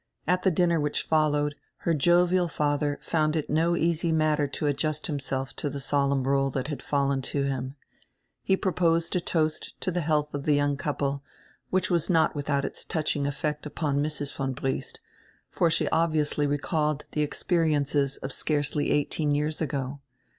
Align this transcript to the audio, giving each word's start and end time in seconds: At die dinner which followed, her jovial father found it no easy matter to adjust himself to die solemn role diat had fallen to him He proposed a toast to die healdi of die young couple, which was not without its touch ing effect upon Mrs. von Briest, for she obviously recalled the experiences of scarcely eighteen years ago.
At 0.25 0.41
die 0.41 0.49
dinner 0.49 0.79
which 0.79 1.03
followed, 1.03 1.53
her 1.85 1.93
jovial 1.93 2.47
father 2.47 2.97
found 3.03 3.35
it 3.35 3.51
no 3.51 3.75
easy 3.75 4.11
matter 4.11 4.47
to 4.47 4.65
adjust 4.65 5.05
himself 5.05 5.55
to 5.57 5.69
die 5.69 5.77
solemn 5.77 6.23
role 6.27 6.51
diat 6.51 6.69
had 6.69 6.81
fallen 6.81 7.21
to 7.21 7.43
him 7.43 7.75
He 8.41 8.57
proposed 8.57 9.15
a 9.15 9.19
toast 9.19 9.79
to 9.79 9.91
die 9.91 10.01
healdi 10.01 10.33
of 10.33 10.45
die 10.45 10.53
young 10.53 10.75
couple, 10.75 11.21
which 11.69 11.91
was 11.91 12.09
not 12.09 12.33
without 12.35 12.65
its 12.65 12.83
touch 12.83 13.15
ing 13.15 13.27
effect 13.27 13.67
upon 13.67 14.01
Mrs. 14.01 14.35
von 14.35 14.53
Briest, 14.53 15.01
for 15.51 15.69
she 15.69 15.87
obviously 15.89 16.47
recalled 16.47 17.05
the 17.11 17.21
experiences 17.21 18.17
of 18.23 18.31
scarcely 18.33 18.89
eighteen 18.89 19.35
years 19.35 19.61
ago. 19.61 19.99